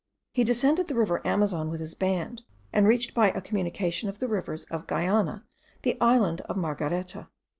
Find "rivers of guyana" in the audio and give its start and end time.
4.27-5.45